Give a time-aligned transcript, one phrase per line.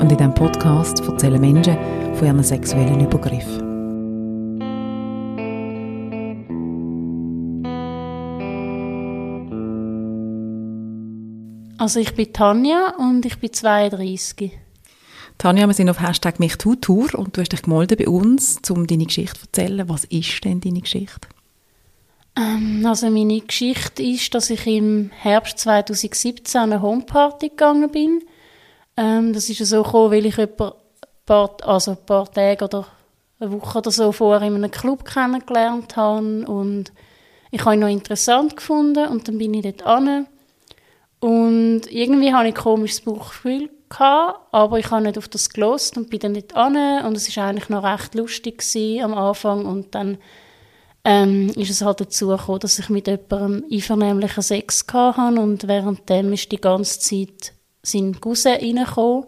[0.00, 1.76] und in diesem Podcast erzählen Menschen
[2.14, 3.68] von ihren sexuellen Übergriffen.
[11.78, 14.52] Also ich bin Tanja und ich bin 32.
[15.38, 19.06] Tanja, wir sind auf Hashtag MichTu-Tour und du hast dich gemeldet bei uns, um deine
[19.06, 19.88] Geschichte zu erzählen.
[19.88, 21.28] Was ist denn deine Geschichte?
[22.36, 28.22] Ähm, also meine Geschichte ist, dass ich im Herbst 2017 an eine Homeparty gegangen bin.
[29.00, 30.48] Ähm, das ist so gekommen, weil ich ein
[31.24, 32.86] paar, also ein paar Tage oder
[33.38, 36.92] eine Woche oder so vorher in einem Club kennengelernt habe und
[37.50, 40.26] ich habe ihn noch interessant gefunden und dann bin ich dort an
[41.18, 45.96] und irgendwie hatte ich ein komisches Bauchgefühl gehabt, aber ich habe nicht auf das gelost
[45.96, 48.62] und bin dann nicht an und es war eigentlich noch recht lustig
[49.02, 50.18] am Anfang und dann
[51.04, 56.34] ähm, ist es halt dazu gekommen, dass ich mit jemandem einvernehmlichen Sex hatte und währenddem
[56.34, 59.24] ist die ganze Zeit sein Cousin reingekommen.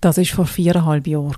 [0.00, 1.34] Das war vor viereinhalb Jahren.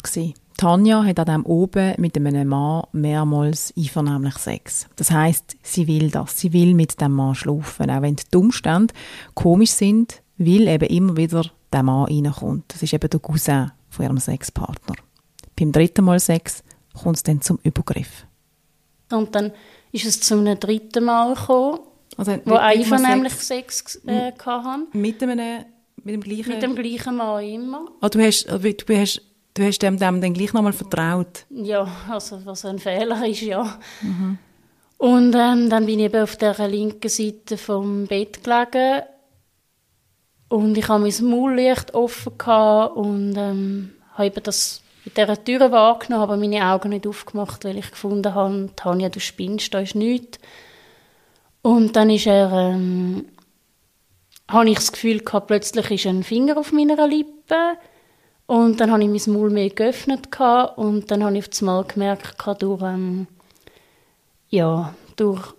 [0.57, 4.87] Tanja hat an diesem oben mit einem Mann mehrmals einvernehmlich Sex.
[4.97, 6.39] Das heißt, sie will das.
[6.39, 8.93] Sie will mit dem Mann schlafen, auch wenn die Umstände
[9.35, 12.65] komisch sind, weil eben immer wieder der Mann reinkommt.
[12.69, 14.97] Das ist eben der Cousin von ihrem Sexpartner.
[15.59, 16.63] Beim dritten Mal Sex
[17.03, 18.27] kommt es dann zum Übergriff.
[19.11, 19.53] Und dann
[19.93, 21.81] ist es zu einem dritten Mal gekommen,
[22.17, 24.89] also, wo einvernehmlich Sex, Sex äh, hatten.
[24.93, 25.65] Mit einem
[26.05, 26.49] mit dem gleichen?
[26.49, 27.87] Mit dem gleichen Mann immer.
[28.01, 29.23] Ah, du hast, du hast,
[29.55, 31.47] du hast dem, dem dann gleich nochmal vertraut?
[31.51, 33.79] Ja, also was ein Fehler ist, ja.
[34.03, 34.39] Mhm.
[34.99, 39.03] Und ähm, dann bin ich eben auf der linken Seite vom Bett gelegen
[40.51, 45.71] und ich habe mein Maullicht offen gehabt und ähm, habe eben das mit dieser Tür
[45.73, 49.95] wahrgenommen, aber meine Augen nicht aufgemacht, weil ich gefunden habe, Tanja, du spinnst, da ist
[49.95, 50.39] nichts.
[51.63, 53.27] Und dann ist er, ähm,
[54.53, 57.77] habe ich das Gefühl gehabt, plötzlich ist ein Finger auf meiner Lippe.
[58.47, 61.85] Und dann habe ich mein Maul mehr geöffnet gehabt, und dann habe ich auf einmal
[61.85, 63.29] gemerkt, gehabt, durch, ähm,
[64.49, 65.55] ja, durch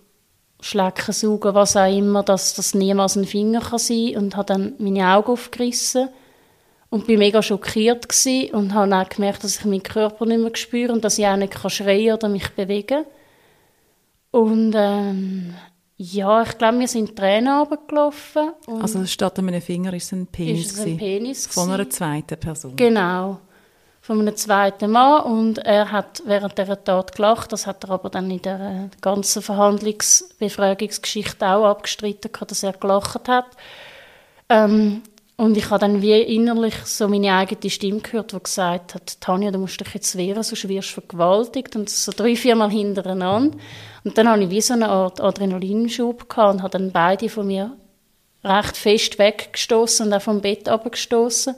[0.60, 4.74] Schlecken, Saugen, was auch immer, dass das niemals ein Finger kann sein und habe dann
[4.78, 6.08] meine Augen aufgerissen
[6.88, 10.54] und bin mega schockiert gewesen und habe auch gemerkt, dass ich meinen Körper nicht mehr
[10.54, 13.04] spüre und dass ich auch nicht schreien oder mich bewegen
[14.30, 15.54] Und ähm,
[16.02, 18.50] ja, ich glaube, wir sind Tränen runtergelaufen.
[18.80, 22.40] Also statt einem Finger ist es ein Penis, ist es ein Penis Von einer zweiten
[22.40, 22.74] Person?
[22.74, 23.38] Genau,
[24.00, 25.22] von einem zweiten Mann.
[25.22, 27.52] Und er hat während dieser Tat gelacht.
[27.52, 33.46] Das hat er aber dann in der ganzen Verhandlungsbefragungsgeschichte auch abgestritten, dass er gelacht hat.
[34.48, 35.02] Ähm,
[35.42, 39.50] und ich habe dann wie innerlich so meine eigene Stimme gehört, die gesagt hat, Tanja,
[39.50, 41.74] du musst dich jetzt wehren, sonst wirst du vergewaltigt.
[41.74, 43.58] Und so drei, viermal hintereinander.
[44.04, 47.48] Und dann hatte ich wie so eine Art Adrenalinschub gehabt und habe dann beide von
[47.48, 47.76] mir
[48.44, 51.56] recht fest weggestoßen und auch vom Bett abgestoßen.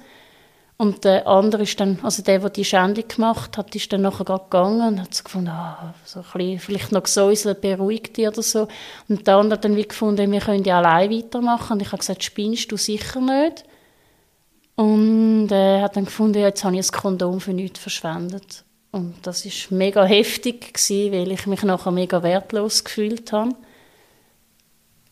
[0.78, 4.24] Und der andere ist dann, also der, der die Schändung gemacht hat, ist dann nachher
[4.24, 8.42] gegangen und hat so gefunden, ah, so ein bisschen, vielleicht noch gesäuselt, beruhigt dich oder
[8.42, 8.66] so.
[9.10, 11.74] Und der andere hat dann wie gefunden, wir können ja allein weitermachen.
[11.74, 13.66] Und ich habe gesagt, spinnst du sicher nicht?
[14.76, 18.64] Und er äh, hat dann gefunden, ja, jetzt habe ich das Kondom für nichts verschwendet.
[18.90, 23.54] Und das ist mega heftig gewesen, weil ich mich nachher mega wertlos gefühlt habe.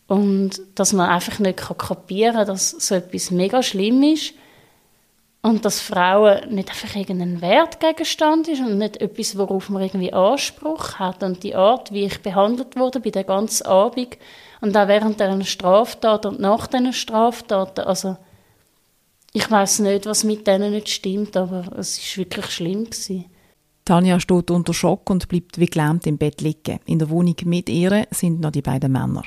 [0.07, 4.33] Und dass man einfach nicht kapieren kann, dass so etwas mega schlimm ist
[5.41, 10.99] und dass Frauen nicht einfach irgendein Wertgegenstand ist und nicht etwas, worauf man irgendwie Anspruch
[10.99, 11.23] hat.
[11.23, 14.17] Und die Art, wie ich behandelt wurde bei der ganzen Abend
[14.61, 18.17] und auch während der Straftat und nach diesen Straftaten, also
[19.33, 23.25] ich weiß nicht, was mit denen nicht stimmt, aber es ist wirklich schlimm gewesen.
[23.83, 26.79] Tanja steht unter Schock und bleibt wie gelähmt im Bett liegen.
[26.85, 29.23] In der Wohnung mit ihr sind noch die beiden Männer.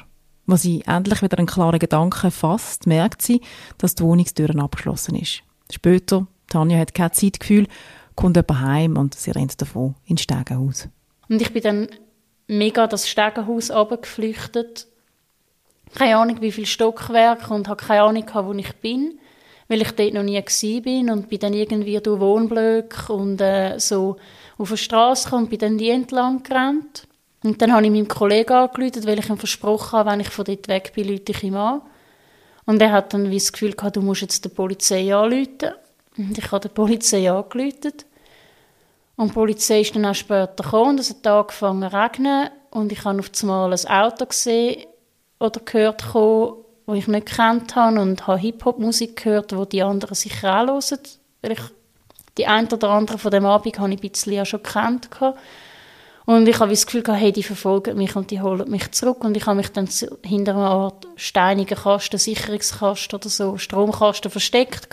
[0.46, 3.40] Als sie endlich wieder einen klaren Gedanken fasst, merkt sie,
[3.78, 5.42] dass die Wohnungstür abgeschlossen ist.
[5.70, 7.66] Später, Tanja hat kein Zeitgefühl,
[8.14, 10.88] kommt jemand heim und sie rennt davon ins Stegenhaus.
[11.28, 11.88] Und ich bin dann
[12.46, 14.86] mega das Stegenhaus runtergeflüchtet.
[15.94, 19.18] Keine Ahnung, wie viel Stockwerk und habe keine Ahnung, wo ich bin,
[19.68, 20.40] weil ich dort noch nie
[20.80, 24.16] bin und bin dann irgendwie durch Wohnblöcke und äh, so
[24.58, 27.06] auf der Straße und bin dann die entlang gerannt.
[27.42, 30.44] Und dann habe ich meinem Kollegen angerufen, weil ich ihm versprochen habe, wenn ich von
[30.44, 31.82] dort weg bin, rufe ich ihm an.
[32.64, 35.72] Und er hat dann wie das Gefühl gehabt, du musst jetzt der Polizei anrufen.
[36.16, 37.92] Und ich habe der Polizei angerufen.
[39.16, 42.92] Und die Polizei ist dann auch später gekommen und es hat angefangen zu regnen und
[42.92, 44.84] ich habe auf einmal ein Auto gesehen
[45.40, 50.14] oder gehört kommen, wo ich nicht kennt habe und habe Hip-Hop-Musik gehört, wo die anderen
[50.14, 51.00] sicher auch hören,
[51.42, 51.60] weil ich
[52.38, 55.08] die ein oder andere von dem Abend habe ich ein bisschen ja schon gekannt
[56.26, 59.22] und ich habe das Gefühl hey, die verfolgen mich und die holen mich zurück.
[59.22, 59.88] Und ich habe mich dann
[60.24, 64.88] hinter einer Art steinigen Kasten, Sicherungskasten oder so, Stromkasten versteckt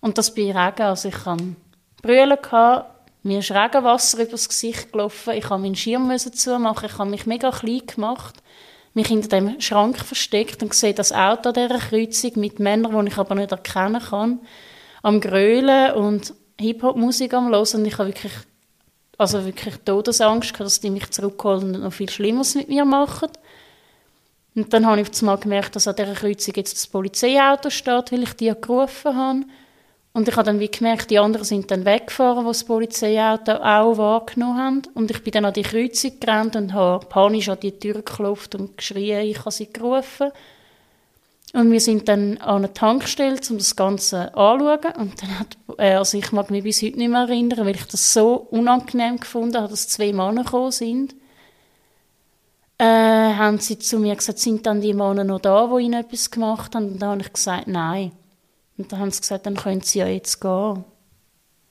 [0.00, 1.56] und das bei Regen, also ich habe
[2.00, 2.38] Brüllen
[3.22, 7.50] mir ist Regenwasser übers Gesicht gelaufen, ich habe meinen Schirm zumachen, ich habe mich mega
[7.50, 8.36] klein gemacht,
[8.94, 13.18] mich hinter dem Schrank versteckt und sehe das Auto dieser Kreuzung mit Männern, die ich
[13.18, 14.40] aber nicht erkennen kann,
[15.02, 18.32] am Grölen und Hip-Hop-Musik am Hören und ich habe wirklich,
[19.16, 23.28] also wirklich Todesangst dass die mich zurückholen und noch viel Schlimmeres mit mir machen.
[24.54, 28.24] Und dann habe ich einmal gemerkt, dass an dieser Kreuzung jetzt das Polizeiauto steht, weil
[28.24, 29.40] ich die gerufen habe.
[30.20, 33.96] Und ich habe dann wie gemerkt, die anderen sind dann weggefahren, wo das Polizeiauto auch
[33.96, 34.82] wahrgenommen haben.
[34.92, 38.54] Und ich bin dann an die Kreuzung gerannt und habe panisch an die Tür geklopft
[38.54, 40.30] und geschrien, ich habe sie gerufen.
[41.54, 44.94] Und wir sind dann an eine Tankstelle, um das Ganze anzuschauen.
[44.98, 47.86] Und dann hat, äh, also ich mag mich bis heute nicht mehr erinnern, weil ich
[47.86, 51.14] das so unangenehm gefunden habe, dass zwei Männer gekommen sind.
[52.76, 56.30] Äh, haben sie zu mir gesagt, sind dann die Männer noch da, die ihnen etwas
[56.30, 56.92] gemacht haben?
[56.92, 58.12] Und dann habe ich gesagt, nein.
[58.80, 60.84] Und dann haben sie gesagt, dann können sie ja jetzt gehen.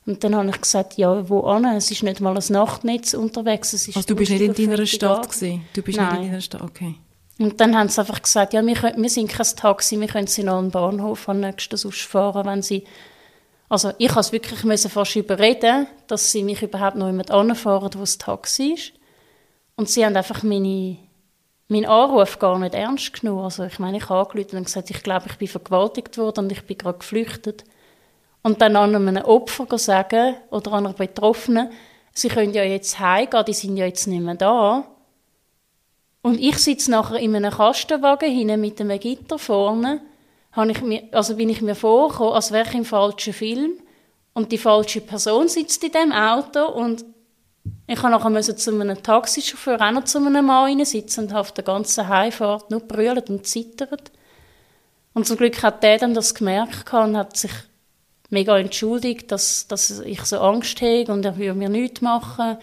[0.06, 1.65] Und dann habe ich gesagt, ja, wo an?
[1.65, 3.73] Es ist nicht mal ein Nachtnetz unterwegs.
[3.73, 5.65] Es ist also du bist nicht in deiner Stadt gewesen?
[5.73, 6.09] Du bist Nein.
[6.09, 6.94] nicht in deiner Stadt, okay.
[7.39, 10.27] Und dann haben sie einfach gesagt, ja, wir, können, wir sind kein Taxi, wir können
[10.27, 12.83] sie noch an den Bahnhof am nächsten fahren, wenn sie...
[13.69, 17.89] Also ich musste es wirklich müssen fast überreden, dass sie mich überhaupt noch jemand anfahren,
[17.95, 18.94] wo das Taxi ist.
[19.77, 20.97] Und sie haben einfach meine,
[21.69, 23.44] meinen Anruf gar nicht ernst genommen.
[23.44, 26.66] Also ich meine, ich habe und gesagt, ich glaube, ich bin vergewaltigt worden und ich
[26.66, 27.63] bin gerade geflüchtet.
[28.42, 31.71] Und dann an einem Opfer sagen oder an einer Betroffenen,
[32.13, 34.83] sie können ja jetzt heimgehen, die sind ja jetzt nicht mehr da.
[36.21, 40.01] Und ich sitze nachher in einem Kastenwagen hinten mit einem Gitter vorne,
[40.51, 43.74] habe ich mir, also bin ich mir vorgekommen, als wäre ich im falschen Film
[44.33, 47.06] und die falsche Person sitzt in dem Auto und
[47.91, 51.63] ich habe nachher zu einem Taxichauffeur auch noch zu einem Mann sitzen und auf der
[51.63, 54.12] ganzen Heimfahrt nur brüllt und zittert.
[55.13, 57.51] Und zum Glück hat der dann das gemerkt und hat sich
[58.30, 62.57] mega entschuldigt, dass, dass ich so Angst habe und er würde mir nichts machen.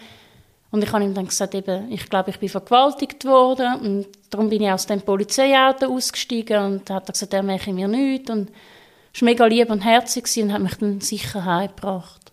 [0.71, 4.47] Und ich habe ihm dann gesagt, eben, ich glaube, ich bin vergewaltigt worden und darum
[4.47, 9.25] bin ich aus dem Polizeiauto ausgestiegen und hat gesagt, er mache mir nichts und war
[9.25, 12.31] mega lieb und herzig und hat mich dann sicher heimgebracht.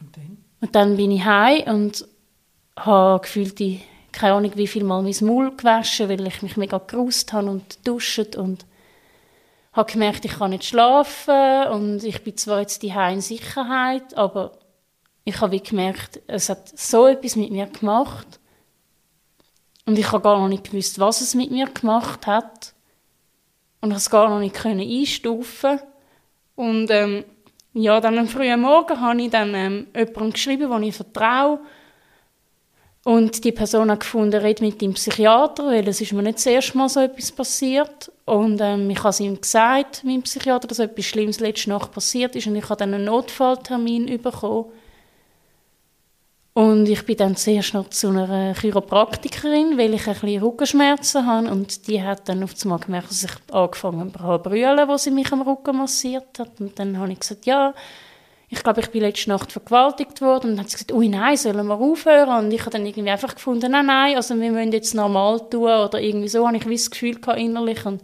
[0.00, 0.35] Und dann?
[0.66, 2.08] Und dann bin ich heim und
[2.76, 6.78] habe gefühlt, die, keine Ahnung, wie viel Mal mein Maul gewaschen, weil ich mich mega
[6.78, 8.66] gerust habe und duscht und
[9.74, 14.58] habe gemerkt, ich kann nicht schlafen und ich bin zwar jetzt die in Sicherheit, aber
[15.22, 18.40] ich habe gemerkt, es hat so etwas mit mir gemacht.
[19.84, 22.74] Und ich habe gar noch nicht gewusst, was es mit mir gemacht hat.
[23.80, 25.78] Und ich es gar noch nicht können einstufen.
[26.56, 27.24] Und ähm,
[27.76, 31.60] ja, dann am frühen Morgen habe ich dann ähm, jemandem geschrieben, den ich vertraue.
[33.04, 36.46] Und die Person hat gefunden, red mit dem Psychiater, weil es ist mir nicht das
[36.46, 38.10] erste Mal so etwas passiert.
[38.24, 42.34] Und ähm, ich habe es ihm gesagt, meinem Psychiater, dass etwas Schlimmes letzte Nacht passiert
[42.34, 42.46] ist.
[42.46, 44.72] Und ich habe dann einen Notfalltermin bekommen.
[46.56, 51.50] Und ich bin dann zuerst noch zu einer Chiropraktikerin, weil ich ein bisschen Rückenschmerzen habe.
[51.50, 55.10] Und die hat dann auf einmal gemerkt, dass ich angefangen habe zu brüllen, wo sie
[55.10, 56.58] mich am Rücken massiert hat.
[56.58, 57.74] Und dann habe ich gesagt, ja,
[58.48, 60.52] ich glaube, ich bin letzte Nacht vergewaltigt worden.
[60.52, 62.46] Und dann hat sie gesagt, ui, nein, sollen wir aufhören?
[62.46, 65.64] Und ich habe dann irgendwie einfach gefunden, nein, nein, also wir müssen jetzt normal tun
[65.64, 66.46] oder irgendwie so.
[66.46, 67.84] Habe ich das Gefühl innerlich.
[67.84, 68.00] Und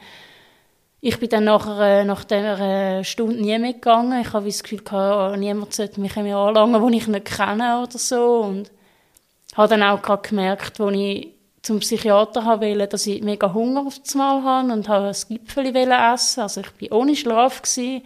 [1.04, 4.22] ich bin dann nachher, äh, nach dieser Stunde nie mehr gegangen.
[4.22, 7.82] Ich habe das Gefühl gehabt, oh, niemand sollte mich mehr anlangen, den ich nicht kenne
[7.82, 8.42] oder so.
[8.42, 8.70] Und
[9.56, 13.98] habe dann auch gerade gemerkt, als ich zum Psychiater wollte, dass ich mega Hunger auf
[13.98, 16.40] das Mal habe und habe ein Gipfel essen.
[16.40, 18.02] Also ich war ohne Schlaf, gewesen,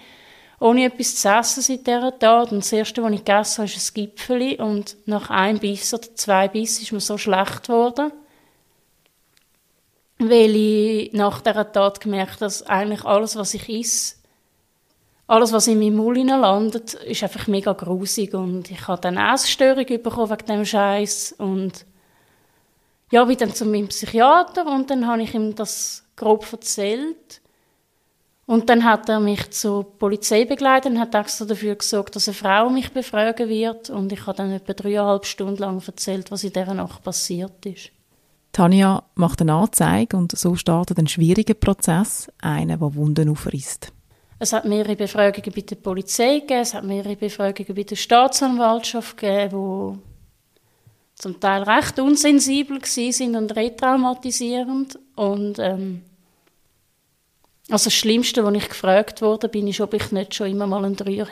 [0.58, 2.50] ohne etwas zu essen seit dieser Tat.
[2.50, 4.54] Und das Erste, was ich gegessen habe, ist ein Gipfel.
[4.54, 8.10] Und nach einem Biss oder zwei Biss ist mir so schlecht geworden
[10.18, 14.16] weil ich nach dieser Tat gemerkt dass eigentlich alles, was ich esse,
[15.26, 18.32] alles, was in meinem Mund landet, ist einfach mega grusig.
[18.34, 21.84] Und ich habe dann Essstörung bekommen wegen dem Scheiß und
[23.10, 27.40] ja, bin dann zu meinem Psychiater und dann habe ich ihm das grob erzählt.
[28.46, 32.36] Und dann hat er mich zur Polizei begleitet und hat extra dafür gesorgt, dass eine
[32.36, 33.90] Frau mich befragen wird.
[33.90, 37.90] Und ich habe dann etwa dreieinhalb Stunden lang erzählt, was in dieser Nacht passiert ist.
[38.56, 43.92] Tanja macht eine Anzeige und so startet ein schwieriger Prozess, einer, der Wunden aufreißt.
[44.38, 49.18] Es hat mehrere Befragungen bei der Polizei gegeben, es hat mehrere Befragungen bei der Staatsanwaltschaft
[49.18, 49.98] gegeben, wo
[51.16, 54.98] zum Teil recht unsensibel sind und retraumatisierend.
[55.16, 56.00] Und ähm,
[57.68, 60.82] also das Schlimmste, was ich gefragt wurde, bin ich, ob ich nicht schon immer mal
[60.82, 61.30] einen Dreier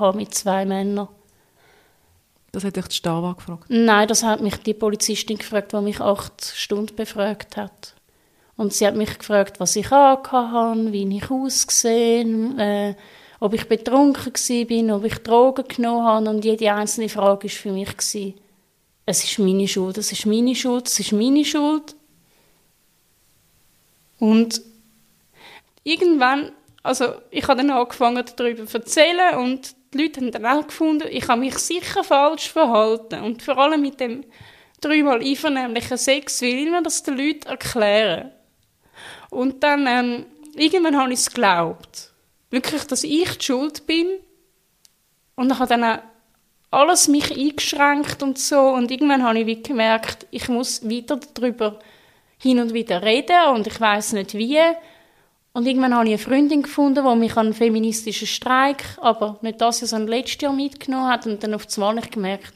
[0.00, 1.06] haben mit zwei Männern.
[2.54, 3.64] Das hat dich die Stava gefragt?
[3.66, 7.94] Nein, das hat mich die Polizistin gefragt, die mich acht Stunden befragt hat.
[8.56, 12.94] Und sie hat mich gefragt, was ich hatte, wie ich ausgesehen, äh,
[13.40, 14.32] ob ich betrunken
[14.68, 16.30] bin, ob ich Drogen genommen habe.
[16.30, 18.34] Und jede einzelne Frage war für mich, gewesen,
[19.04, 21.96] es ist meine Schuld, es ist meine Schuld, es ist meine Schuld.
[24.20, 24.62] Und
[25.82, 26.52] irgendwann,
[26.84, 31.08] also ich habe dann angefangen darüber zu erzählen und die Leute haben dann auch gefunden,
[31.10, 33.22] ich habe mich sicher falsch verhalten.
[33.22, 34.24] Und vor allem mit dem
[34.80, 38.32] dreimal einvernehmlichen Sex will ich mir das den Leuten erklären.
[39.30, 42.12] Und dann, ähm, irgendwann habe ich es geglaubt.
[42.50, 44.06] Wirklich, dass ich die Schuld bin.
[45.34, 45.98] Und ich habe dann auch
[46.70, 48.60] alles mich eingeschränkt und so.
[48.60, 51.78] Und irgendwann habe ich wie gemerkt, ich muss weiter darüber
[52.38, 54.58] hin und wieder reden und ich weiß nicht wie.
[55.54, 59.60] Und irgendwann habe ich eine Freundin gefunden, die mich an einen feministischen Streik, aber nicht
[59.60, 61.26] das Jahr, sondern letztes Jahr mitgenommen hat.
[61.26, 62.54] Und dann auf einmal ich gemerkt,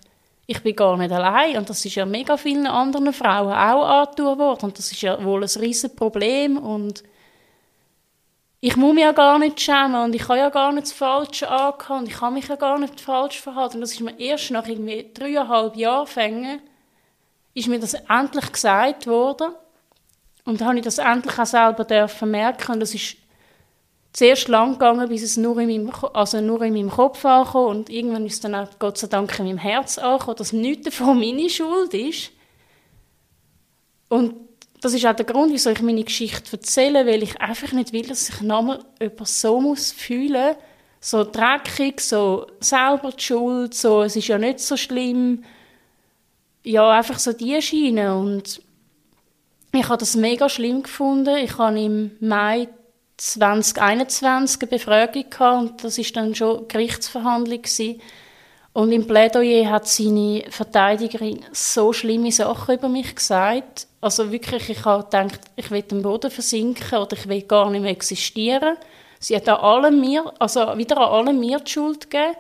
[0.49, 1.57] ich bin gar nicht allein.
[1.57, 4.65] Und das ist ja mega vielen anderen Frauen auch angetan worden.
[4.65, 6.59] Und das ist ja wohl ein riesen Problem.
[6.59, 7.05] Und
[8.61, 11.49] ich muss mich ja gar nicht schämen und ich habe ja gar nicht das Falsche
[11.49, 13.77] angehabt und ich kann mich ja gar nicht falsch verhalten.
[13.77, 16.61] Und das ist mir erst nach irgendwie dreieinhalb Jahren fängen,
[17.55, 19.53] ist mir das endlich gesagt worden.
[20.49, 22.73] Und dann habe ich das endlich auch selber dürfen merken.
[22.73, 23.17] Und das ist
[24.15, 27.67] zuerst lang gegangen, bis es nur in meinem, also nur in meinem Kopf ankam.
[27.67, 30.87] Und irgendwann ist es dann auch Gott sei Dank in meinem Herz angekommen, dass nichts
[30.87, 32.31] davon meine Schuld ist.
[34.09, 34.37] Und
[34.81, 38.07] das ist auch der Grund, wieso ich meine Geschichte erzähle, weil ich einfach nicht will,
[38.07, 40.57] dass sich nochmal jemand so muss fühlen
[41.01, 45.45] so dreckig, so selber die Schuld, so, es ist ja nicht so schlimm.
[46.65, 48.17] Ja, einfach so die Schiene.
[48.17, 48.61] Und
[49.73, 51.37] ich habe das mega schlimm gefunden.
[51.37, 52.69] Ich habe im Mai
[53.19, 58.01] 2021 eine Befragung und das ist dann schon Gerichtsverhandlung gewesen.
[58.73, 63.89] Und im Plädoyer hat seine Verteidigerin so schlimme Sachen über mich gesagt.
[64.01, 67.83] Also wirklich, ich habe gedacht, ich will im Boden versinken oder ich will gar nicht
[67.83, 68.77] mehr existieren.
[69.19, 72.37] Sie hat an allem mir, also wieder an allem mir die Schuld gegeben.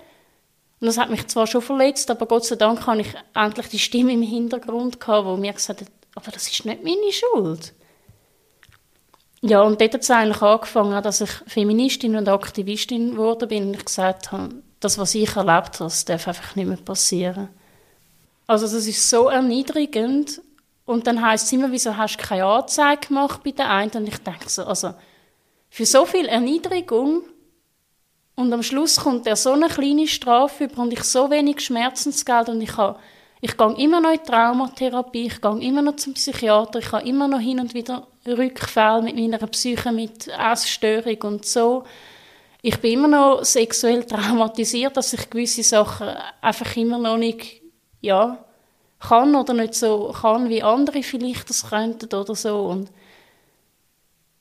[0.80, 3.80] Und das hat mich zwar schon verletzt, aber Gott sei Dank habe ich endlich die
[3.80, 7.72] Stimme im Hintergrund gehabt, wo mir gesagt hat, aber das ist nicht meine Schuld.
[9.40, 13.74] Ja, und dort hat es eigentlich angefangen, dass ich Feministin und Aktivistin geworden bin und
[13.74, 17.48] ich gesagt habe, das, was ich erlebt habe, das darf einfach nicht mehr passieren.
[18.48, 20.42] Also das ist so erniedrigend
[20.86, 23.92] und dann heisst es immer, wieso hast du keine Anzeige gemacht bei der einen?
[23.92, 24.94] Und ich denke so, also
[25.70, 27.22] für so viel Erniedrigung
[28.34, 32.48] und am Schluss kommt er so eine kleine Strafe über und ich so wenig Schmerzensgeld
[32.48, 32.98] und ich habe
[33.40, 37.28] ich gehe immer noch in Traumatherapie, ich gehe immer noch zum Psychiater, ich habe immer
[37.28, 41.84] noch hin und wieder Rückfälle mit meiner Psyche, mit Essstörung und so
[42.62, 46.08] ich bin immer noch sexuell traumatisiert, dass ich gewisse Sachen
[46.40, 47.62] einfach immer noch nicht,
[48.00, 48.44] ja,
[48.98, 52.64] kann oder nicht so kann, wie andere vielleicht das könnten oder so.
[52.64, 52.90] Und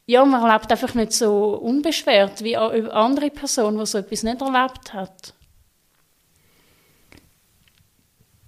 [0.07, 4.93] ja, man lebt einfach nicht so unbeschwert wie andere Person, die so etwas nicht erlebt
[4.93, 5.33] hat.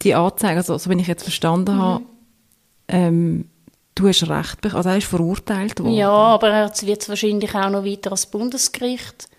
[0.01, 1.81] Die Anzeige, also so wie ich jetzt verstanden mhm.
[1.81, 2.03] habe,
[2.87, 3.49] ähm,
[3.95, 5.93] du hast Recht, also er ist verurteilt worden.
[5.93, 9.29] Ja, aber er wird wahrscheinlich auch noch weiter als Bundesgericht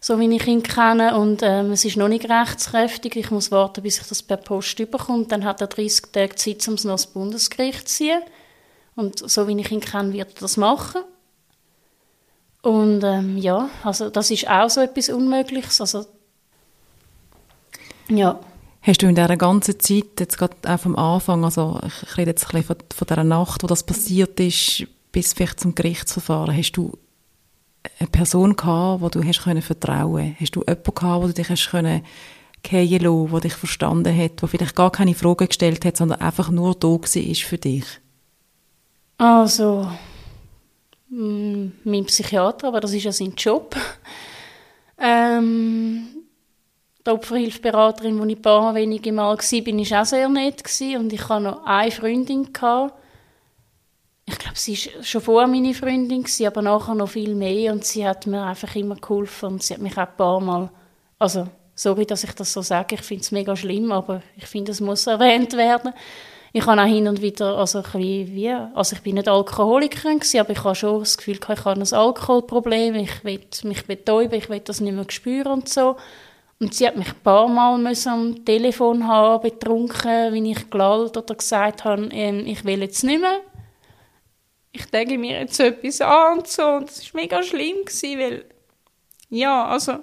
[0.00, 1.16] so wie ich ihn kenne.
[1.18, 3.16] Und ähm, es ist noch nicht rechtskräftig.
[3.16, 5.24] Ich muss warten, bis ich das per Post überkomme.
[5.26, 8.22] Dann hat er 30 Tage Zeit, um es noch ins Bundesgericht zu ziehen.
[8.94, 11.02] Und so wie ich ihn kenne, wird er das machen.
[12.62, 15.80] Und ähm, ja, also das ist auch so etwas Unmögliches.
[15.80, 16.06] Also,
[18.08, 18.40] ja.
[18.80, 22.44] Hast du in dieser ganzen Zeit, jetzt gerade auch vom Anfang, also ich rede jetzt
[22.44, 26.72] ein bisschen von, von dieser Nacht, wo das passiert ist, bis vielleicht zum Gerichtsverfahren, hast
[26.72, 26.92] du
[27.98, 31.48] eine Person gehabt, wo du hast können vertrauen Hast du jemanden gehabt, wo du dich
[31.48, 32.02] hast können
[32.62, 36.50] gehen lassen, der dich verstanden hat, der vielleicht gar keine Fragen gestellt hat, sondern einfach
[36.50, 37.84] nur da war für dich?
[39.16, 39.90] Also,
[41.10, 43.76] mm, mein Psychiater, aber das ist ja sein Job.
[44.98, 46.08] Ähm,
[47.08, 50.62] die Opferhilfeberaterin, wo ich ein paar wenige Mal war, war auch sehr nett
[50.96, 52.94] und ich hatte noch eine Freundin, gehabt,
[54.26, 57.84] ich glaube, sie war schon vor meine Freundin, gewesen, aber nachher noch viel mehr und
[57.84, 60.70] sie hat mir einfach immer geholfen und sie hat mich auch ein paar Mal,
[61.18, 64.72] also sorry, dass ich das so sage, ich finde es mega schlimm, aber ich finde,
[64.72, 65.94] es muss erwähnt werden.
[66.52, 70.40] ich habe auch hin und wieder, also ein wie, also ich bin nicht Alkoholikerin gewesen,
[70.40, 74.50] aber ich habe schon das Gefühl, ich habe ein Alkoholproblem, ich will mich betäuben, ich
[74.50, 75.96] will das nicht mehr spüren und so.
[76.60, 81.34] Und sie hat mich ein paar Mal am Telefon haben, betrunken, wenn ich gelallt oder
[81.34, 83.40] gesagt habe, ähm, ich will jetzt nicht mehr.
[84.72, 86.66] Ich denke mir jetzt etwas an und so.
[86.66, 88.44] Und das war mega schlimm, gewesen, weil,
[89.30, 89.98] ja, also,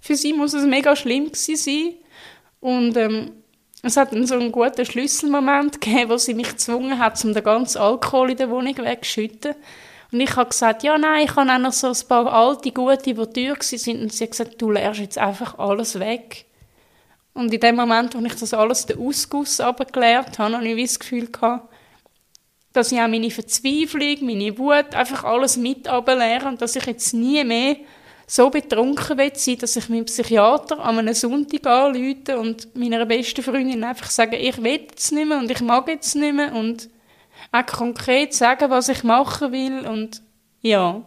[0.00, 1.94] für sie muss es mega schlimm gewesen sein.
[2.60, 3.44] Und ähm,
[3.82, 7.44] es hat dann so einen guten Schlüsselmoment gegeben, wo sie mich gezwungen hat, um den
[7.44, 9.54] ganzen Alkohol in der Wohnung wegzuschütten.
[10.14, 13.14] Und ich habe gesagt, ja, nein, ich habe auch noch so ein paar alte, gute,
[13.14, 14.00] die teuer sind.
[14.00, 16.44] Und sie hat gesagt, du lernst jetzt einfach alles weg.
[17.32, 21.00] Und in dem Moment, wo ich das alles den Ausguss abgeklärt habe, habe ich das
[21.00, 21.68] Gefühl gehabt,
[22.72, 27.12] dass ich auch meine Verzweiflung, meine Wut, einfach alles mit ableere und dass ich jetzt
[27.12, 27.78] nie mehr
[28.28, 33.82] so betrunken will dass ich meinem Psychiater an einem Sonntag anrufe und meiner besten Freundin
[33.82, 36.88] einfach sage, ich will jetzt nicht mehr und ich mag jetzt nicht mehr und
[37.54, 40.22] auch konkret sagen, was ich machen will und
[40.60, 41.02] ja,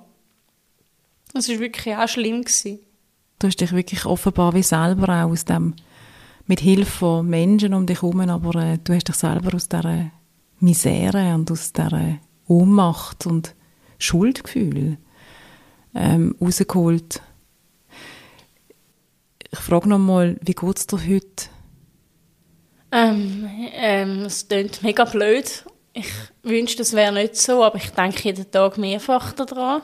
[1.33, 2.79] das ist wirklich auch schlimm gewesen.
[3.39, 5.75] Du hast dich wirklich offenbar wie selber auch aus dem,
[6.45, 10.11] mit Hilfe von Menschen um dich herum, aber äh, du hast dich selber aus dieser
[10.59, 13.53] Misere und aus dieser Ohnmacht und
[13.99, 14.97] Schuldgefühl
[15.93, 17.21] ähm, rausgeholt.
[19.51, 21.49] Ich frage noch mal, wie geht es dir heute?
[22.91, 25.65] Ähm, ähm, es klingt mega blöd
[25.97, 26.13] ich
[26.47, 29.81] wünschte, das wäre nicht so, aber ich denke jeden Tag mehrfach daran.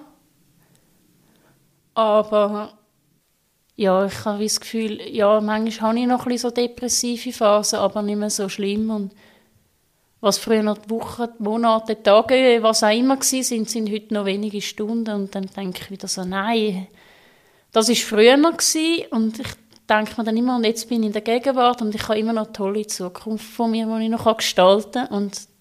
[1.93, 2.73] Aber
[3.75, 8.01] ja, ich habe das Gefühl, ja, manchmal habe ich noch ein so depressive Phasen, aber
[8.01, 8.89] nicht mehr so schlimm.
[8.89, 9.13] Und
[10.21, 14.25] was früher noch die Wochen, Monate, Tage, was auch immer gewesen sind, sind heute noch
[14.25, 15.13] wenige Stunden.
[15.13, 16.87] Und dann denke ich wieder so, nein,
[17.71, 18.57] das war früher noch.
[19.11, 19.47] Und ich
[19.89, 22.33] denke mir dann immer, und jetzt bin ich in der Gegenwart und ich habe immer
[22.33, 25.07] noch eine tolle Zukunft von mir, die ich noch gestalten kann.
[25.07, 25.52] Und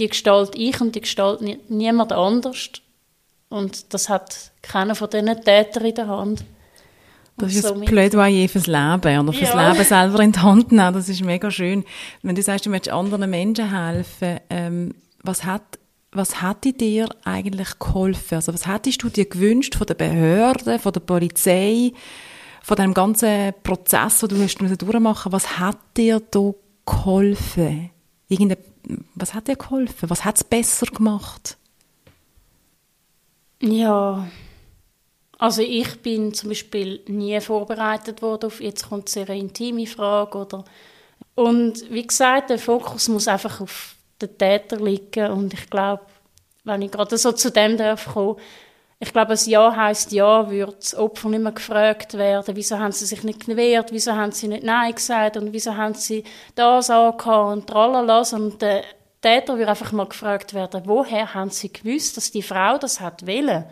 [0.00, 2.70] die Gestalt ich und die Gestalt niemand anders.
[3.48, 6.44] Und das hat keiner von diesen Tätern in der Hand.
[7.36, 9.72] Das ist ein Plädoyer fürs Leben oder fürs ja.
[9.72, 10.92] Leben selber in die Hand nehmen.
[10.92, 11.84] Das ist mega schön.
[12.22, 15.62] Wenn du sagst, du möchtest anderen Menschen helfen, ähm, was hat
[16.12, 18.34] was hätte dir eigentlich geholfen?
[18.34, 21.92] Also was hättest du dir gewünscht von der Behörde, von der Polizei,
[22.62, 26.52] von dem ganzen Prozess, den du hast durchmachen Was hat dir da
[26.84, 27.90] geholfen?
[28.28, 28.60] Irgendeine
[29.14, 30.10] was hat dir geholfen?
[30.10, 31.56] Was hat es besser gemacht?
[33.62, 34.26] Ja,
[35.38, 40.38] also ich bin zum Beispiel nie vorbereitet worden auf, jetzt kommt eine sehr intime Frage
[40.38, 40.64] oder
[41.34, 46.02] und wie gesagt, der Fokus muss einfach auf den Täter liegen und ich glaube,
[46.64, 48.36] wenn ich gerade so zu dem darf kommen,
[49.02, 52.92] ich glaube, ein Ja heißt Ja, würde das Opfer nicht mehr gefragt werden, wieso haben
[52.92, 55.38] sie sich nicht gewehrt, wieso haben sie nicht Nein gesagt?
[55.38, 56.22] Und wieso haben sie
[56.54, 58.84] das angehauen und tralala, und der
[59.22, 63.26] Täter würde einfach mal gefragt werden, woher haben sie gewusst, dass die Frau das hat
[63.26, 63.64] wollen?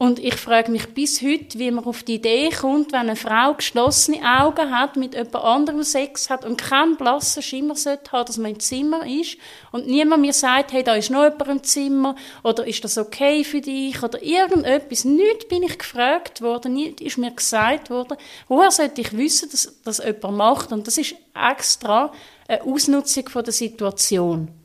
[0.00, 3.54] Und ich frage mich bis heute, wie man auf die Idee kommt, wenn eine Frau
[3.54, 8.38] geschlossene Augen hat, mit jemand anderem Sex hat und keinen blassen Schimmer sollte haben, dass
[8.38, 9.38] man im Zimmer ist
[9.72, 13.42] und niemand mir sagt, hey, da ist noch jemand im Zimmer oder ist das okay
[13.42, 15.04] für dich oder irgendetwas.
[15.04, 19.80] Nicht bin ich gefragt worden, nicht ist mir gesagt worden, woher sollte ich wissen, dass
[19.82, 22.12] das jemand macht und das ist extra
[22.46, 24.57] eine Ausnutzung von der Situation.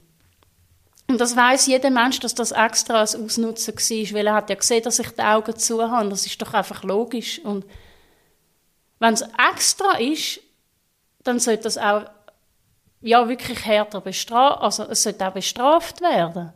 [1.14, 4.56] Und das weiß jeder Mensch, dass das extra als Ausnutzen war, weil er hat ja
[4.56, 6.10] gesehen, dass ich die Augen zu habe.
[6.10, 7.38] Das ist doch einfach logisch.
[7.38, 7.68] Und
[8.98, 10.40] wenn es extra ist,
[11.24, 12.06] dann sollte das auch
[13.02, 16.52] ja, wirklich härter bestraft, also es sollte auch bestraft werden.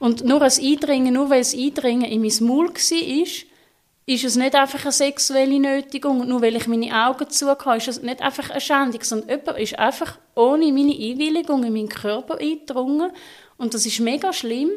[0.00, 3.46] Und nur ein Eindringen, nur weil es Eindringen in mein Maul war,
[4.10, 6.26] ist, es nicht einfach eine sexuelle Nötigung.
[6.26, 9.58] Nur weil ich meine Augen zu habe, ist es nicht einfach eine Schändung, sondern jemand
[9.58, 13.12] ist einfach ohne meine Einwilligung in meinen Körper eingedrungen
[13.56, 14.70] und das ist mega schlimm.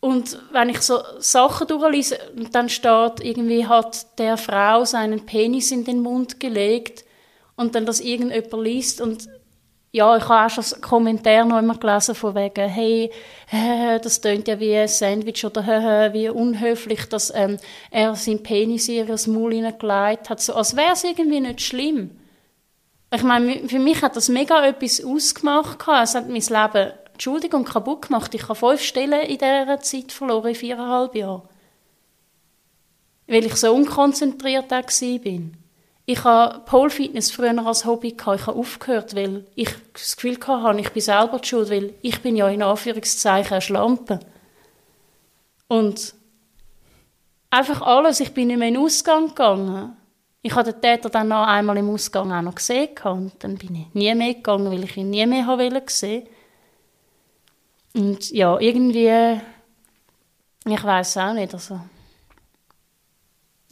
[0.00, 2.18] Und wenn ich so Sachen durchlese,
[2.50, 7.04] dann steht, irgendwie hat der Frau seinen Penis in den Mund gelegt
[7.56, 9.28] und dann das irgendjemand liest und
[9.94, 13.10] ja, ich habe auch schon einen Kommentar noch immer gelesen von wegen, hey,
[13.52, 17.58] äh, das tönt ja wie ein Sandwich oder äh, wie unhöflich, dass ähm,
[17.90, 22.10] er seinen Penis in ihr Maul hineingelegt hat, so als wäre es irgendwie nicht schlimm.
[23.14, 25.80] Ich meine, für mich hat das mega etwas ausgemacht.
[26.02, 28.34] Es hat mein Leben Entschuldigung, kaputt gemacht.
[28.34, 31.42] Ich habe fünf Stellen in dieser Zeit verloren, in viereinhalb Jahren.
[33.26, 35.61] Weil ich so unkonzentriert war.
[36.12, 38.40] Ich habe Pole Fitness früher als Hobby gehabt.
[38.42, 42.20] Ich habe aufgehört, weil ich das Gefühl hatte, ich bin selber die schuld, weil ich
[42.20, 44.20] bin ja in Anführungszeichen eine Schlampe.
[45.68, 46.12] Und
[47.48, 48.20] einfach alles.
[48.20, 49.96] Ich bin nicht mehr in den Ausgang gegangen.
[50.42, 53.74] Ich habe den Täter dann noch einmal im Ausgang auch noch gesehen und dann bin
[53.74, 56.26] ich nie mehr gegangen, weil ich ihn nie mehr haben sehen
[57.94, 59.40] Und ja, irgendwie,
[60.66, 61.80] ich weiß auch nicht, also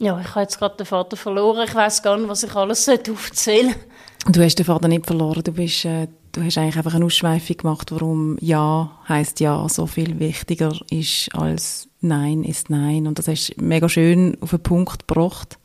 [0.01, 1.67] ja, ich habe jetzt gerade den Vater verloren.
[1.67, 3.75] Ich weiß gar nicht, was ich alles aufzählen
[4.23, 4.31] sollte.
[4.31, 5.43] Du hast den Vater nicht verloren.
[5.43, 9.85] Du, bist, äh, du hast eigentlich einfach eine Ausschweifung gemacht, warum Ja heißt Ja so
[9.85, 13.05] viel wichtiger ist als Nein ist Nein.
[13.05, 15.59] Und das hast du mega schön auf den Punkt gebracht.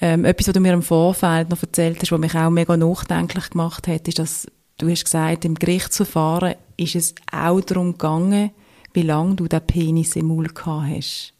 [0.00, 3.50] Ähm, etwas, was du mir im Vorfeld noch erzählt hast, was mich auch mega nachdenklich
[3.50, 4.48] gemacht hat, ist, dass
[4.78, 8.50] du hast gesagt, im Gerichtsverfahren ist es auch darum gegangen,
[8.92, 11.34] wie lange du den Penis im Mund gehabt hast.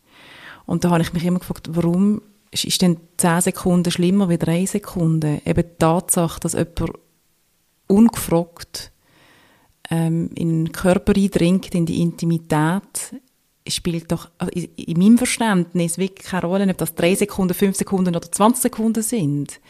[0.67, 4.67] Und da habe ich mich immer gefragt, warum ist denn 10 Sekunden schlimmer wie 3
[4.67, 5.41] Sekunden?
[5.45, 6.93] Eben die Tatsache, dass jemand
[7.87, 8.93] ungefragt
[9.91, 13.21] ähm, in den Körper eindringt, in die Intimität,
[13.69, 18.15] spielt doch also in meinem Verständnis wirklich keine Rolle, ob das 3 Sekunden, 5 Sekunden
[18.15, 19.61] oder 20 Sekunden sind.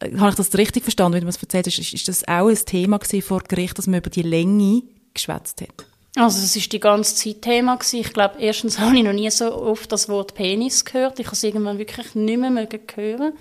[0.00, 1.78] Äh, habe ich das richtig verstanden, wie du es erzählt hast?
[1.78, 4.82] Ist, ist das auch ein Thema vor Gericht, dass man über die Länge
[5.14, 5.86] geschwätzt hat?
[6.16, 8.00] Also es ist die ganze Zeit Thema gewesen.
[8.00, 11.20] Ich glaube, erstens habe ich noch nie so oft das Wort Penis gehört.
[11.20, 13.32] Ich habe es irgendwann wirklich nicht mehr mögen hören.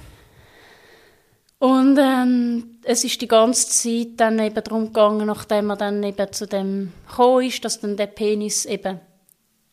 [1.58, 6.32] Und ähm, es ist die ganze Zeit dann eben darum gegangen, nachdem man dann eben
[6.34, 9.00] zu dem gekommen ist, dass dann der Penis eben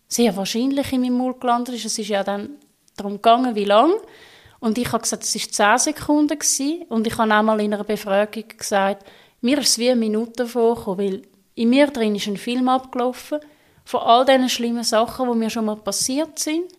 [0.07, 1.85] sehr wahrscheinlich in meinem Mund gelandet ist.
[1.85, 2.51] Es ist ja dann
[2.97, 3.93] darum gegangen, wie lang.
[4.61, 6.85] Und ich habe gesagt, es war 10 Sekunden gewesen.
[6.89, 9.05] Und ich habe einmal in einer Befragung gesagt,
[9.41, 11.23] mir ist es wie eine Minute vorgekommen, weil
[11.55, 13.41] in mir drin ist ein Film abgelaufen
[13.85, 16.73] von all diesen schlimmen Sachen, die mir schon mal passiert sind.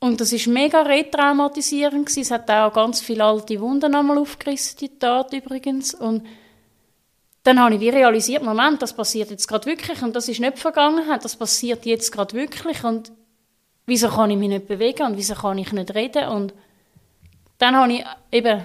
[0.00, 4.96] Und das ist mega retraumatisierend Es hat auch ganz viele alte Wunden einmal aufgerissen, die
[4.96, 5.92] Tat übrigens.
[5.92, 6.24] Und
[7.42, 10.02] dann habe ich wie realisiert, Moment, das passiert jetzt gerade wirklich.
[10.02, 12.84] Und das ist nicht Vergangenheit, das passiert jetzt gerade wirklich.
[12.84, 13.10] Und
[13.86, 15.06] wieso kann ich mich nicht bewegen?
[15.06, 16.28] Und wieso kann ich nicht reden?
[16.28, 16.54] Und
[17.58, 18.64] dann habe ich eben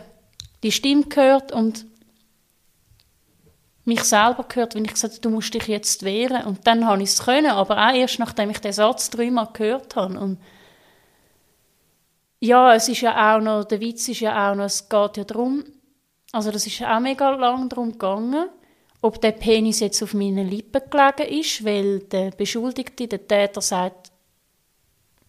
[0.61, 1.85] die Stimme gehört und
[3.85, 6.45] mich selber gehört, wenn ich gesagt habe, du musst dich jetzt wehren.
[6.45, 9.95] Und dann habe ich es können, aber auch erst nachdem ich den Satz dreimal gehört
[9.95, 10.19] habe.
[10.19, 10.39] Und
[12.39, 15.23] ja, es ist ja auch noch, der Witz ist ja auch noch, es geht ja
[15.23, 15.63] darum,
[16.31, 18.49] also das ist auch mega lang darum gegangen,
[19.01, 24.11] ob der Penis jetzt auf meinen Lippen gelegen ist, weil der Beschuldigte, der Täter sagt,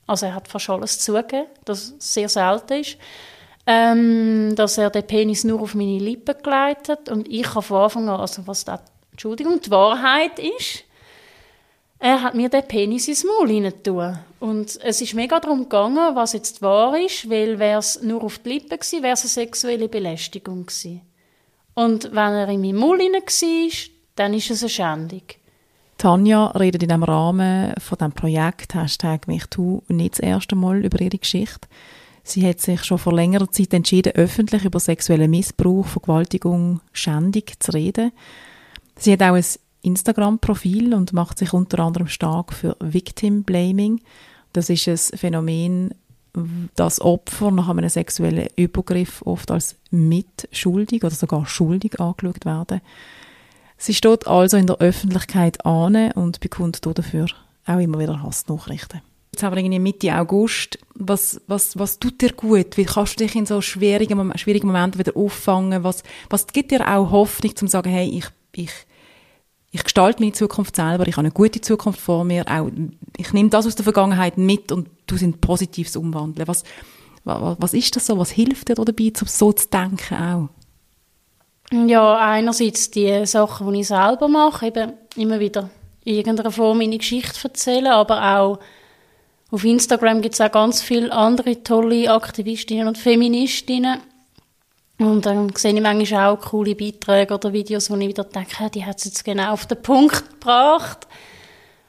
[0.06, 2.98] also er hat fast alles zugegeben, das sehr selten ist
[3.66, 7.82] ähm, dass er den Penis nur auf meine Lippen gelegt hat und ich habe von
[7.82, 8.80] Anfang an, also was da,
[9.12, 10.84] Entschuldigung, die Wahrheit ist,
[11.98, 16.34] er hat mir den Penis ins Maul hinein Und es ist mega darum gegangen, was
[16.34, 19.88] jetzt wahr ist, weil wäre es nur auf die Lippen gewesen, wäre es eine sexuelle
[19.88, 21.00] Belästigung gewesen.
[21.72, 23.70] Und wenn er in meinem Maul hinein war,
[24.16, 25.22] dann ist es eine Schändung.
[25.96, 31.00] Tanja redet in diesem Rahmen von diesem Projekt Hashtag MichToo nicht das erste Mal über
[31.00, 31.68] ihre Geschichte.
[32.26, 37.72] Sie hat sich schon vor längerer Zeit entschieden, öffentlich über sexuellen Missbrauch, Vergewaltigung, Schändung zu
[37.72, 38.12] reden.
[38.96, 39.44] Sie hat auch ein
[39.82, 44.00] Instagram-Profil und macht sich unter anderem stark für Victim Blaming.
[44.54, 45.94] Das ist ein Phänomen,
[46.74, 52.80] dass Opfer nach einem sexuellen Übergriff oft als mitschuldig oder sogar schuldig angeschaut werden.
[53.76, 57.26] Sie steht also in der Öffentlichkeit an und bekommt dafür
[57.66, 59.02] auch immer wieder Hassnachrichten.
[59.34, 60.78] Jetzt haben wir irgendwie Mitte August.
[60.94, 62.76] Was, was, was tut dir gut?
[62.76, 65.82] Wie kannst du dich in so schwierigen, schwierigen Momenten wieder auffangen?
[65.82, 68.70] Was, was gibt dir auch Hoffnung, zu sagen, hey, ich, ich,
[69.72, 72.70] ich gestalte meine Zukunft selber, ich habe eine gute Zukunft vor mir, auch,
[73.16, 76.46] ich nehme das aus der Vergangenheit mit und du sind Positives umwandeln.
[76.46, 76.62] Was,
[77.24, 78.16] was, was ist das so?
[78.16, 80.48] Was hilft dir dabei, um so zu denken auch?
[81.88, 85.70] Ja, einerseits die Sachen, die ich selber mache, eben immer wieder
[86.04, 88.60] in irgendeiner Form meine Geschichte erzählen, aber auch
[89.54, 94.00] auf Instagram gibt es auch ganz viele andere tolle Aktivistinnen und Feministinnen.
[94.98, 98.84] Und dann sehe ich manchmal auch coole Beiträge oder Videos, wo ich wieder denke, die
[98.84, 101.06] hat es jetzt genau auf den Punkt gebracht.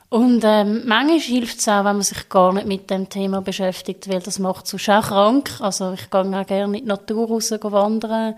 [0.10, 4.08] Und ähm, manchmal hilft es auch, wenn man sich gar nicht mit dem Thema beschäftigt,
[4.10, 5.50] weil das macht sonst auch krank.
[5.60, 8.36] Also ich gehe auch gerne in die Natur raus wandern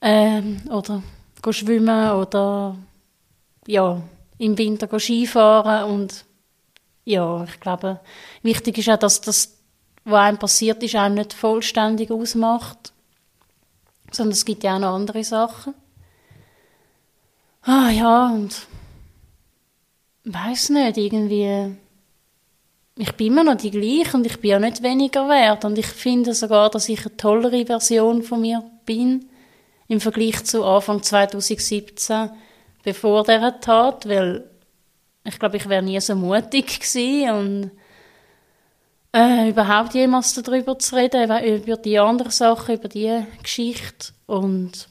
[0.00, 1.02] ähm, oder
[1.50, 2.76] schwimmen oder
[3.66, 4.00] ja,
[4.38, 6.25] im Winter Skifahren und
[7.06, 8.00] ja, ich glaube,
[8.42, 9.56] wichtig ist auch, dass das,
[10.04, 12.92] was einem passiert ist, einem nicht vollständig ausmacht,
[14.10, 15.74] sondern es gibt ja auch noch andere Sachen.
[17.62, 18.66] Ah ja, und
[20.24, 21.76] weiß nicht, irgendwie,
[22.96, 25.86] ich bin immer noch die gleiche und ich bin ja nicht weniger wert und ich
[25.86, 29.26] finde sogar, dass ich eine tollere Version von mir bin
[29.86, 32.30] im Vergleich zu Anfang 2017,
[32.82, 34.50] bevor der Tat, weil
[35.26, 37.70] ich glaube, ich wäre nie so mutig gewesen und
[39.12, 44.88] äh, überhaupt jemals darüber zu reden, über die anderen Sachen, über die Geschichte und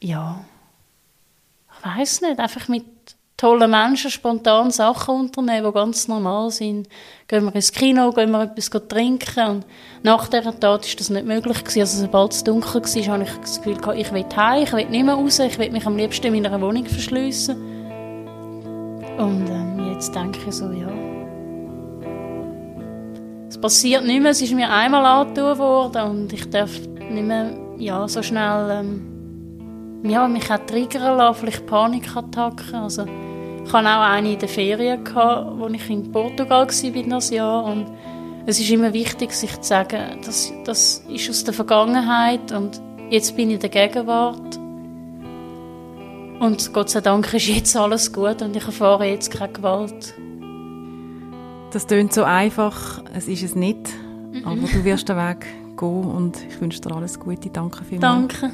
[0.00, 0.44] ja,
[1.78, 2.84] ich weiß nicht, einfach mit
[3.42, 6.88] tollen Menschen spontan Sachen unternehmen, die ganz normal sind.
[7.26, 9.66] Gehen wir ins Kino, gehen wir etwas trinken und
[10.04, 11.80] nach dieser Tat ist das nicht möglich gewesen.
[11.80, 15.04] Also sobald es dunkel war, habe ich das Gefühl ich will heim, ich will nicht
[15.04, 17.81] mehr raus, ich will mich am liebsten in meiner Wohnung verschliessen.
[19.18, 20.88] Und ähm, jetzt denke ich so, ja,
[23.48, 26.70] es passiert nicht mehr, es ist mir einmal angetan worden und ich darf
[27.10, 32.74] nicht mehr ja, so schnell ähm, ja, mich auch triggern lassen, vielleicht Panikattacken.
[32.74, 33.04] Also,
[33.64, 37.86] ich hatte auch eine in den Ferien, wo ich in Portugal war das Jahr und
[38.46, 43.36] es ist immer wichtig, sich zu sagen, das, das ist aus der Vergangenheit und jetzt
[43.36, 44.61] bin ich in der Gegenwart.
[46.42, 50.12] Und Gott sei Dank ist jetzt alles gut und ich erfahre jetzt keine Gewalt.
[51.70, 53.78] Das klingt so einfach, es ist es nicht,
[54.32, 54.44] mhm.
[54.44, 55.46] aber du wirst den Weg
[55.78, 57.48] gehen und ich wünsche dir alles Gute.
[57.48, 58.40] Danke vielmals.
[58.40, 58.52] Danke.